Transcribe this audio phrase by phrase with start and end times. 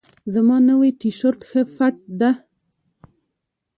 [0.33, 2.31] زما نئی تیشرت ښه فټ ده.